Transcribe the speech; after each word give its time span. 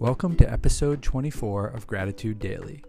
Welcome 0.00 0.34
to 0.36 0.50
episode 0.50 1.02
24 1.02 1.66
of 1.66 1.86
Gratitude 1.86 2.38
Daily. 2.38 2.82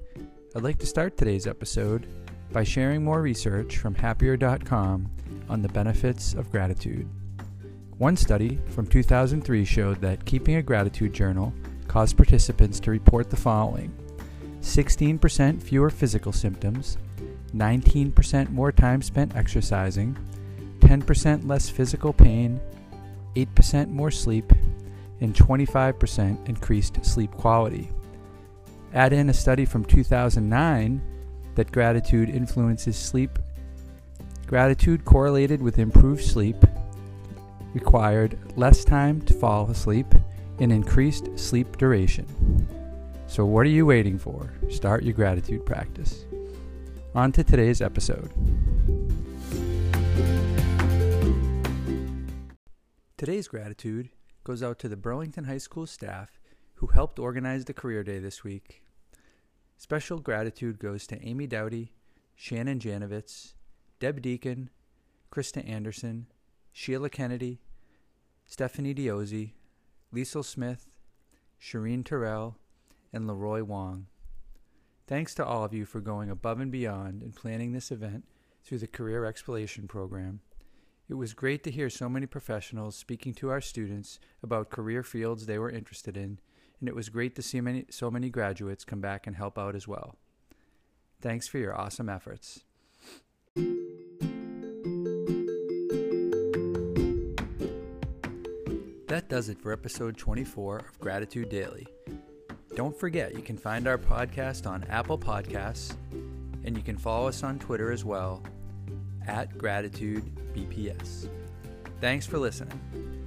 I'd 0.56 0.64
like 0.64 0.78
to 0.78 0.86
start 0.86 1.18
today's 1.18 1.46
episode 1.46 2.08
by 2.54 2.64
sharing 2.64 3.04
more 3.04 3.22
research 3.22 3.80
from 3.80 3.96
happier.com 3.96 5.12
on 5.50 5.62
the 5.62 5.68
benefits 5.68 6.34
of 6.34 6.50
gratitude. 6.50 7.10
One 7.98 8.16
study 8.16 8.62
from 8.70 8.88
2003 8.88 9.66
showed 9.66 10.00
that 10.00 10.24
keeping 10.24 10.56
a 10.56 10.62
gratitude 10.62 11.12
journal 11.12 11.54
caused 11.90 12.16
participants 12.16 12.80
to 12.80 12.92
report 12.92 13.30
the 13.30 13.36
following 13.36 13.94
16% 14.62 15.62
fewer 15.62 15.90
physical 15.90 16.32
symptoms, 16.32 16.98
19% 17.54 18.52
more 18.52 18.72
time 18.72 19.02
spent 19.02 19.36
exercising, 19.36 20.18
10% 20.80 21.46
less 21.46 21.70
physical 21.70 22.14
pain, 22.14 22.62
8% 23.36 23.90
more 23.90 24.12
sleep, 24.12 24.54
and 25.22 25.36
25% 25.36 26.50
increased 26.50 27.06
sleep 27.06 27.32
quality. 27.32 27.90
Add 28.94 29.14
in 29.14 29.30
a 29.30 29.34
study 29.34 29.64
from 29.64 29.86
2009 29.86 31.02
that 31.56 31.72
gratitude 31.72 32.30
influences 32.30 32.98
sleep. 32.98 33.40
Gratitude 34.48 35.06
correlated 35.06 35.62
with 35.62 35.80
improved 35.80 36.24
sleep, 36.24 36.58
required 37.74 38.38
less 38.58 38.84
time 38.84 39.22
to 39.22 39.34
fall 39.34 39.70
asleep, 39.70 40.08
and 40.60 40.72
increased 40.72 41.30
sleep 41.40 41.78
duration. 41.78 42.26
So, 43.28 43.46
what 43.46 43.66
are 43.66 43.70
you 43.70 43.86
waiting 43.86 44.20
for? 44.20 44.52
Start 44.70 45.04
your 45.04 45.14
gratitude 45.14 45.66
practice. 45.66 46.26
On 47.16 47.32
to 47.32 47.44
today's 47.44 47.82
episode. 47.82 48.30
Today's 53.18 53.48
gratitude 53.48 54.10
goes 54.52 54.62
out 54.62 54.78
to 54.78 54.90
the 54.90 54.98
Burlington 54.98 55.46
High 55.46 55.60
School 55.60 55.88
staff 55.88 56.42
who 56.74 56.88
helped 56.88 57.20
organize 57.20 57.64
the 57.64 57.74
career 57.74 58.04
day 58.04 58.20
this 58.20 58.44
week. 58.44 58.84
Special 59.78 60.20
gratitude 60.20 60.78
goes 60.78 61.08
to 61.08 61.26
Amy 61.26 61.48
Dowdy, 61.48 61.94
Shannon 62.36 62.78
Janovitz, 62.78 63.54
Deb 64.02 64.22
Deacon, 64.22 64.70
Krista 65.32 65.66
Anderson, 65.66 66.26
Sheila 66.74 67.10
Kennedy, 67.10 67.62
Stephanie 68.46 68.94
Diozzi, 68.94 69.54
Liesel 70.14 70.44
Smith, 70.44 70.90
Shireen 71.58 72.04
Terrell, 72.04 72.58
and 73.14 73.28
Leroy 73.28 73.64
Wong. 73.64 74.08
Thanks 75.08 75.34
to 75.36 75.46
all 75.46 75.64
of 75.64 75.74
you 75.74 75.86
for 75.86 76.02
going 76.02 76.30
above 76.30 76.60
and 76.60 76.74
beyond 76.74 77.24
in 77.24 77.32
planning 77.32 77.72
this 77.72 77.90
event 77.90 78.26
through 78.66 78.80
the 78.80 78.88
Career 78.88 79.24
Exploration 79.24 79.88
Program. 79.88 80.42
It 81.12 81.18
was 81.18 81.34
great 81.34 81.62
to 81.66 81.72
hear 81.72 81.90
so 81.90 82.08
many 82.08 82.26
professionals 82.26 82.96
speaking 82.96 83.34
to 83.34 83.50
our 83.50 83.60
students 83.60 84.18
about 84.42 84.70
career 84.70 85.04
fields 85.04 85.46
they 85.46 85.60
were 85.60 85.70
interested 85.70 86.16
in, 86.16 86.40
and 86.80 86.88
it 86.88 86.96
was 86.96 87.10
great 87.10 87.36
to 87.36 87.42
see 87.42 87.60
many, 87.60 87.84
so 87.90 88.10
many 88.10 88.30
graduates 88.30 88.86
come 88.86 89.02
back 89.02 89.28
and 89.28 89.36
help 89.36 89.60
out 89.60 89.76
as 89.76 89.90
well. 89.90 90.16
Thanks 91.20 91.50
for 91.50 91.58
your 91.58 91.78
awesome 91.78 92.08
efforts. 92.08 92.64
That 99.10 99.28
does 99.28 99.50
it 99.50 99.60
for 99.60 99.74
episode 99.74 100.16
24 100.16 100.78
of 100.78 101.00
Gratitude 101.02 101.50
Daily. 101.50 101.88
Don't 102.76 102.98
forget, 102.98 103.36
you 103.36 103.42
can 103.42 103.58
find 103.58 103.86
our 103.86 103.98
podcast 103.98 104.66
on 104.66 104.86
Apple 104.86 105.18
Podcasts, 105.18 105.94
and 106.64 106.78
you 106.78 106.82
can 106.82 106.96
follow 106.96 107.28
us 107.28 107.44
on 107.44 107.60
Twitter 107.60 107.92
as 107.92 108.06
well 108.06 108.42
at 109.28 109.58
Gratitude 109.58 110.24
BPS. 110.54 111.30
Thanks 112.00 112.26
for 112.26 112.38
listening. 112.40 113.21